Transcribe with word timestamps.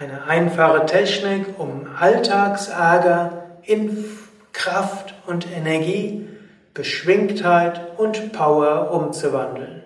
Eine 0.00 0.28
einfache 0.28 0.86
Technik, 0.86 1.58
um 1.58 1.88
Alltagsärger 1.98 3.46
in 3.64 4.04
Kraft 4.52 5.12
und 5.26 5.48
Energie, 5.52 6.28
Beschwingtheit 6.72 7.80
und 7.98 8.32
Power 8.32 8.92
umzuwandeln. 8.92 9.82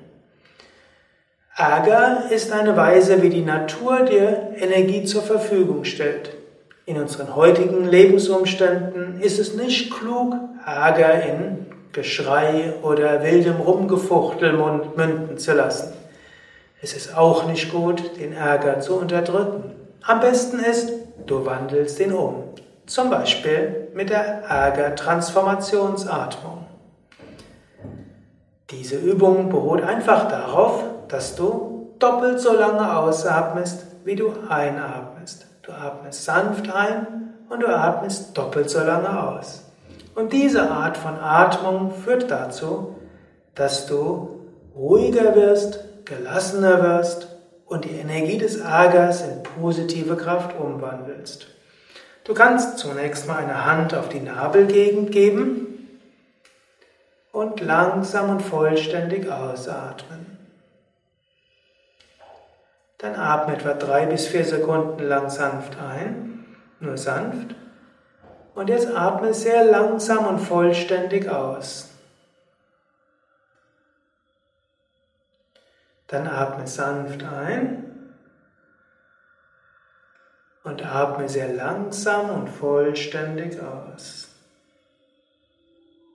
Ärger 1.57 2.25
ist 2.31 2.53
eine 2.53 2.77
Weise, 2.77 3.23
wie 3.23 3.31
die 3.31 3.41
Natur 3.41 4.01
dir 4.01 4.53
Energie 4.59 5.05
zur 5.05 5.23
Verfügung 5.23 5.87
stellt. 5.87 6.37
In 6.85 7.01
unseren 7.01 7.35
heutigen 7.35 7.87
Lebensumständen 7.87 9.19
ist 9.19 9.39
es 9.39 9.55
nicht 9.55 9.91
klug, 9.95 10.35
Ärger 10.67 11.23
in 11.23 11.67
Geschrei 11.93 12.75
oder 12.83 13.23
wildem 13.23 13.57
Rumgefuchtel 13.57 14.53
münden 14.95 15.39
zu 15.39 15.55
lassen. 15.55 15.95
Es 16.83 16.93
ist 16.93 17.17
auch 17.17 17.47
nicht 17.47 17.73
gut, 17.73 18.19
den 18.21 18.35
Ärger 18.35 18.81
zu 18.81 18.99
unterdrücken. 18.99 19.82
Am 20.05 20.21
besten 20.21 20.59
ist, 20.59 20.91
du 21.27 21.47
wandelst 21.47 22.01
ihn 22.01 22.13
um. 22.13 22.43
Zum 22.87 23.09
Beispiel 23.09 23.87
mit 23.95 24.11
der 24.11 24.43
Ärger-Transformationsatmung. 24.49 26.67
Diese 28.71 28.97
Übung 28.97 29.49
beruht 29.49 29.83
einfach 29.83 30.27
darauf, 30.29 30.83
dass 31.07 31.37
du 31.37 31.95
doppelt 32.01 32.41
so 32.41 32.53
lange 32.53 32.97
ausatmest, 32.97 33.87
wie 34.05 34.17
du 34.17 34.33
einatmest. 34.49 35.47
Du 35.63 35.71
atmest 35.73 36.25
sanft 36.25 36.69
ein 36.75 37.07
und 37.49 37.63
du 37.63 37.69
atmest 37.69 38.37
doppelt 38.37 38.69
so 38.69 38.81
lange 38.81 39.23
aus. 39.23 39.63
Und 40.17 40.33
diese 40.33 40.69
Art 40.69 40.97
von 40.97 41.21
Atmung 41.21 41.93
führt 41.93 42.29
dazu, 42.31 42.97
dass 43.55 43.87
du 43.87 44.41
ruhiger 44.75 45.37
wirst, 45.37 45.85
gelassener 46.05 46.83
wirst 46.83 47.32
und 47.73 47.87
die 47.87 47.97
Energie 47.97 48.37
des 48.37 48.57
Ärgers 48.57 49.23
in 49.23 49.43
positive 49.43 50.15
Kraft 50.17 50.55
umwandelst. 50.61 51.47
Du 52.25 52.35
kannst 52.35 52.77
zunächst 52.77 53.27
mal 53.27 53.39
eine 53.39 53.65
Hand 53.65 53.95
auf 53.95 54.11
die 54.11 54.21
Nabelgegend 54.21 55.11
geben 55.11 55.99
und 57.33 57.61
langsam 57.61 58.29
und 58.29 58.41
vollständig 58.41 59.31
ausatmen. 59.33 60.39
Dann 62.99 63.17
atme 63.17 63.55
etwa 63.55 63.73
drei 63.73 64.05
bis 64.05 64.27
vier 64.27 64.45
Sekunden 64.45 65.03
lang 65.03 65.31
sanft 65.31 65.79
ein, 65.81 66.45
nur 66.79 66.99
sanft. 66.99 67.55
Und 68.55 68.69
jetzt 68.69 68.95
atme 68.95 69.33
sehr 69.33 69.65
langsam 69.65 70.27
und 70.27 70.41
vollständig 70.41 71.27
aus. 71.27 71.92
Dann 76.13 76.29
atme 76.29 76.67
sanft 76.67 77.25
ein 77.25 77.85
und 80.63 80.85
atme 80.85 81.27
sehr 81.27 81.55
langsam 81.55 82.29
und 82.29 82.49
vollständig 82.51 83.59
aus. 83.63 84.29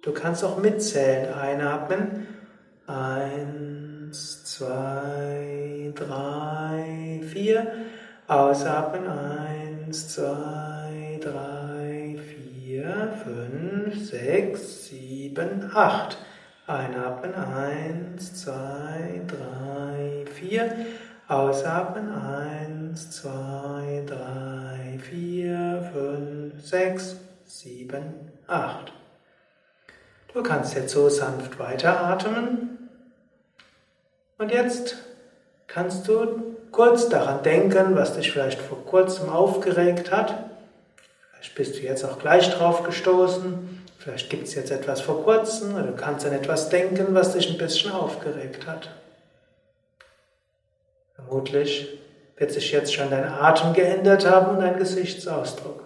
Du 0.04 0.14
kannst 0.14 0.44
auch 0.44 0.60
mitzählen. 0.60 1.34
Einatmen. 1.34 2.28
Eins, 2.86 4.44
zwei, 4.46 5.92
drei, 5.96 7.22
vier. 7.34 7.72
Ausatmen. 8.28 9.08
Eins, 9.08 10.10
zwei, 10.10 11.20
drei, 11.24 12.20
vier, 12.36 13.14
fünf, 13.24 14.08
sechs, 14.08 14.86
sieben, 14.86 15.72
acht. 15.74 16.20
Einatmen. 16.68 17.34
Eins, 17.34 18.44
zwei, 18.44 19.22
drei, 19.26 20.26
vier. 20.30 20.70
Ausatmen. 21.30 22.12
Eins, 22.12 23.10
zwei, 23.10 24.04
drei, 24.06 25.00
vier, 25.00 25.90
fünf, 25.94 26.62
sechs, 26.62 27.16
sieben, 27.46 28.34
acht. 28.48 28.92
Du 30.34 30.44
kannst 30.44 30.76
jetzt 30.76 30.92
so 30.92 31.08
sanft 31.08 31.58
weiteratmen. 31.58 32.90
Und 34.38 34.52
jetzt 34.52 34.98
kannst 35.68 36.06
du 36.10 36.58
kurz 36.74 37.08
daran 37.08 37.44
denken, 37.44 37.96
was 37.96 38.18
dich 38.18 38.30
vielleicht 38.30 38.60
vor 38.60 38.86
kurzem 38.86 39.30
aufgeregt 39.30 40.12
hat. 40.12 40.36
Vielleicht 41.32 41.56
bist 41.56 41.78
du 41.78 41.80
jetzt 41.84 42.04
auch 42.04 42.20
gleich 42.20 42.54
drauf 42.54 42.84
gestoßen. 42.84 43.77
Vielleicht 44.08 44.30
gibt 44.30 44.48
es 44.48 44.56
jetzt 44.56 44.72
etwas 44.72 45.02
vor 45.02 45.26
kurzem 45.26 45.76
oder 45.76 45.84
du 45.84 45.94
kannst 45.94 46.26
an 46.26 46.32
etwas 46.32 46.70
denken, 46.70 47.08
was 47.14 47.34
dich 47.34 47.50
ein 47.50 47.58
bisschen 47.58 47.92
aufgeregt 47.92 48.66
hat. 48.66 48.90
Vermutlich 51.14 52.00
wird 52.38 52.54
sich 52.54 52.72
jetzt 52.72 52.94
schon 52.94 53.10
dein 53.10 53.26
Atem 53.26 53.74
geändert 53.74 54.26
haben 54.26 54.56
und 54.56 54.62
dein 54.62 54.78
Gesichtsausdruck. 54.78 55.84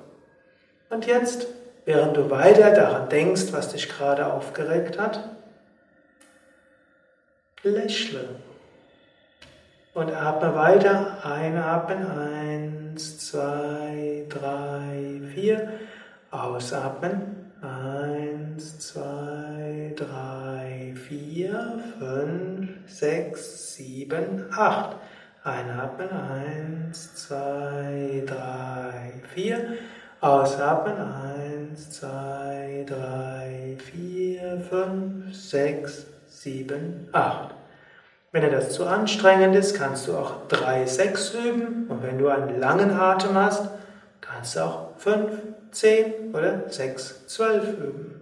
Und 0.92 1.08
jetzt, 1.08 1.48
während 1.86 2.16
du 2.16 2.30
weiter 2.30 2.70
daran 2.70 3.10
denkst, 3.10 3.46
was 3.54 3.70
dich 3.70 3.90
gerade 3.90 4.32
aufgeregt 4.32 5.00
hat, 5.00 5.28
lächle 7.64 8.36
und 9.96 10.12
atme 10.12 10.54
weiter. 10.54 11.26
Einatmen, 11.26 12.06
eins, 12.06 13.18
zwei, 13.18 14.28
drei, 14.30 15.22
vier. 15.34 15.72
Ausatmen, 16.30 17.41
eins, 18.62 18.80
zwei, 18.80 19.94
drei, 19.96 20.94
vier, 21.08 21.80
fünf, 21.98 22.70
sechs, 22.88 23.76
sieben, 23.76 24.46
acht. 24.56 24.98
Einatmen, 25.44 26.10
eins, 26.10 27.16
zwei, 27.16 28.24
drei, 28.28 29.14
vier. 29.34 29.78
Ausatmen, 30.20 30.96
eins, 30.98 31.90
zwei, 31.90 32.86
drei, 32.88 33.78
vier, 33.92 34.62
fünf, 34.70 35.36
sechs, 35.36 36.06
sieben, 36.28 37.10
acht. 37.12 37.56
Wenn 38.32 38.44
dir 38.44 38.52
das 38.52 38.74
zu 38.74 38.86
anstrengend 38.86 39.56
ist, 39.56 39.76
kannst 39.76 40.08
du 40.08 40.16
auch 40.16 40.48
3, 40.48 40.86
6 40.86 41.34
üben. 41.34 41.88
Und 41.90 42.02
wenn 42.02 42.18
du 42.18 42.30
einen 42.30 42.62
langen 42.62 42.92
Atem 42.92 43.34
hast, 43.34 43.68
kannst 44.22 44.56
du 44.56 44.62
auch 44.62 44.98
5, 45.00 45.32
10 45.72 46.34
oder 46.34 46.70
6, 46.70 47.28
12 47.28 47.74
üben. 47.74 48.21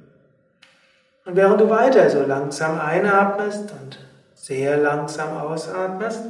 Und 1.26 1.36
während 1.36 1.62
du 1.62 1.70
weiter 1.70 2.10
so 2.10 2.22
langsam 2.24 2.80
einatmest 2.80 3.72
und 3.72 4.00
sehr 4.34 4.78
langsam 4.78 5.38
ausatmest, 5.38 6.24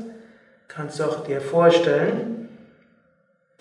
kannst 0.68 1.00
du 1.00 1.04
auch 1.04 1.24
dir 1.24 1.42
vorstellen, 1.42 2.50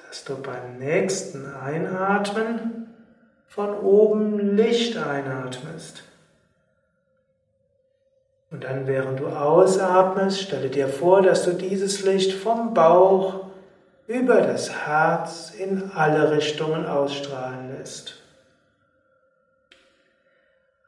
dass 0.08 0.24
du 0.24 0.36
beim 0.36 0.78
nächsten 0.78 1.54
Einatmen 1.54 2.94
von 3.46 3.78
oben 3.78 4.56
Licht 4.56 4.96
einatmest. 4.96 6.02
Und 8.50 8.64
dann, 8.64 8.86
während 8.86 9.20
du 9.20 9.26
ausatmest, 9.28 10.40
stelle 10.40 10.70
dir 10.70 10.88
vor, 10.88 11.20
dass 11.20 11.44
du 11.44 11.52
dieses 11.52 12.02
Licht 12.04 12.32
vom 12.32 12.72
Bauch 12.72 13.48
über 14.06 14.40
das 14.40 14.86
Herz 14.86 15.52
in 15.56 15.90
alle 15.94 16.30
Richtungen 16.30 16.86
ausstrahlen 16.86 17.76
lässt. 17.78 18.14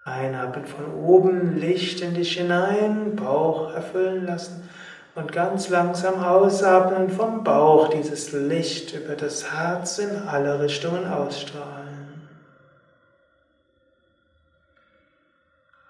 Einatmen 0.04 0.64
von 0.64 0.94
oben, 0.94 1.58
Licht 1.58 2.00
in 2.00 2.14
dich 2.14 2.38
hinein, 2.38 3.16
Bauch 3.16 3.72
erfüllen 3.74 4.26
lassen 4.26 4.68
und 5.14 5.32
ganz 5.32 5.68
langsam 5.68 6.22
ausatmen 6.22 7.10
vom 7.10 7.44
Bauch 7.44 7.88
dieses 7.88 8.32
Licht 8.32 8.94
über 8.94 9.14
das 9.14 9.52
Herz 9.52 9.98
in 9.98 10.16
alle 10.28 10.60
Richtungen 10.60 11.06
ausstrahlen. 11.06 11.90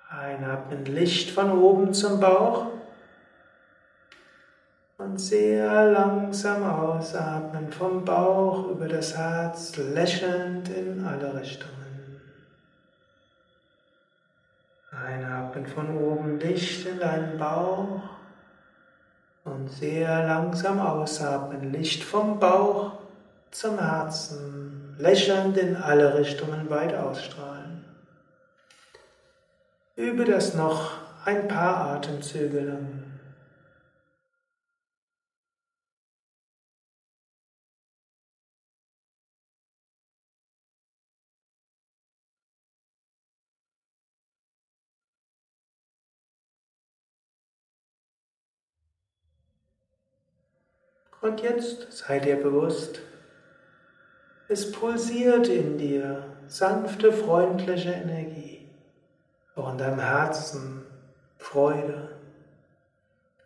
Einatmen 0.09 0.85
Licht 0.87 1.31
von 1.31 1.53
oben 1.53 1.95
zum 1.95 2.19
Bauch 2.19 2.67
und 4.99 5.19
sehr 5.19 5.87
langsam 5.93 6.65
ausatmen 6.65 7.71
vom 7.71 8.05
Bauch 8.05 8.69
über 8.71 8.89
das 8.89 9.17
Herz, 9.17 9.77
lächelnd 9.77 10.69
in 10.69 11.05
alle 11.05 11.35
Richtungen. 11.41 11.80
Einatmen 15.11 15.67
von 15.67 15.97
oben 15.97 16.39
Licht 16.39 16.87
in 16.87 17.01
deinen 17.01 17.39
Bauch 17.39 18.01
und 19.45 19.69
sehr 19.69 20.27
langsam 20.27 20.79
ausatmen, 20.79 21.73
Licht 21.73 22.05
vom 22.05 22.39
Bauch 22.39 22.93
zum 23.51 23.79
Herzen, 23.79 24.95
lächelnd 24.99 25.57
in 25.57 25.77
alle 25.77 26.17
Richtungen 26.19 26.71
weit 26.71 26.95
ausstrahlen. 26.95 27.85
Übe 29.97 30.25
das 30.25 30.55
noch 30.55 30.93
ein 31.25 31.49
paar 31.49 31.91
Atemzüge 31.91 32.61
lang. 32.61 33.03
Und 51.21 51.41
jetzt 51.43 51.93
sei 51.93 52.19
dir 52.19 52.37
bewusst, 52.37 53.01
es 54.49 54.73
pulsiert 54.73 55.49
in 55.49 55.79
dir 55.79 56.25
sanfte, 56.49 57.13
freundliche 57.13 57.93
Energie, 57.93 58.69
auch 59.55 59.71
in 59.73 59.79
deinem 59.79 60.01
Herzen 60.01 60.83
Freude. 61.39 62.09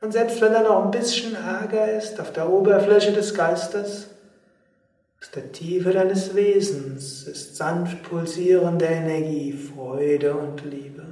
Und 0.00 0.12
selbst 0.12 0.40
wenn 0.40 0.52
da 0.52 0.62
noch 0.62 0.84
ein 0.84 0.90
bisschen 0.90 1.34
Ärger 1.34 1.92
ist 1.92 2.20
auf 2.20 2.32
der 2.32 2.48
Oberfläche 2.48 3.12
des 3.12 3.34
Geistes, 3.34 4.08
aus 5.20 5.30
der 5.30 5.52
Tiefe 5.52 5.92
deines 5.92 6.34
Wesens 6.34 7.24
ist 7.24 7.56
sanft 7.56 8.02
pulsierende 8.02 8.84
Energie, 8.84 9.52
Freude 9.52 10.34
und 10.34 10.64
Liebe. 10.64 11.04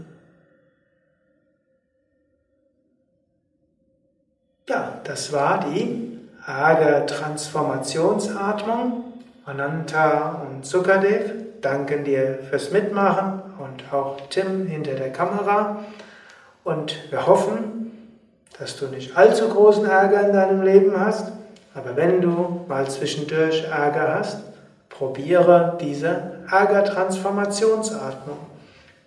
Ja, 4.68 5.00
das 5.04 5.32
war 5.32 5.70
die 5.70 6.11
Ärger-Transformationsatmung. 6.46 9.04
Ananta 9.44 10.40
und 10.42 10.64
Sukadev 10.64 11.32
danken 11.60 12.04
dir 12.04 12.38
fürs 12.48 12.70
Mitmachen 12.70 13.42
und 13.58 13.92
auch 13.92 14.18
Tim 14.30 14.66
hinter 14.66 14.94
der 14.94 15.12
Kamera. 15.12 15.80
Und 16.64 17.10
wir 17.10 17.26
hoffen, 17.26 17.82
dass 18.58 18.76
du 18.76 18.86
nicht 18.86 19.16
allzu 19.16 19.48
großen 19.48 19.84
Ärger 19.84 20.28
in 20.28 20.32
deinem 20.32 20.62
Leben 20.62 20.98
hast. 20.98 21.32
Aber 21.74 21.96
wenn 21.96 22.20
du 22.20 22.64
mal 22.68 22.88
zwischendurch 22.88 23.64
Ärger 23.64 24.18
hast, 24.18 24.42
probiere 24.88 25.76
diese 25.80 26.32
Ärger-Transformationsatmung. 26.50 28.38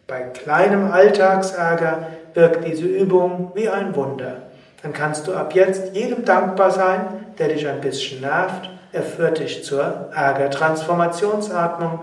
Bei 0.07 0.21
kleinem 0.21 0.91
Alltagsärger 0.91 2.07
wirkt 2.33 2.67
diese 2.67 2.85
Übung 2.85 3.51
wie 3.55 3.69
ein 3.69 3.95
Wunder. 3.95 4.43
Dann 4.81 4.93
kannst 4.93 5.27
du 5.27 5.33
ab 5.33 5.55
jetzt 5.55 5.95
jedem 5.95 6.25
dankbar 6.25 6.71
sein, 6.71 7.24
der 7.39 7.49
dich 7.49 7.67
ein 7.67 7.81
bisschen 7.81 8.21
nervt. 8.21 8.69
Er 8.91 9.03
führt 9.03 9.39
dich 9.39 9.63
zur 9.63 10.09
Ärger-Transformationsatmung 10.13 11.99